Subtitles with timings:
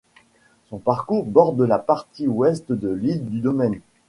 [0.71, 3.81] Son parcours borde la partie ouest de l'île du Domaine.